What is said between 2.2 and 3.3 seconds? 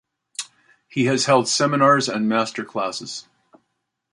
master classes.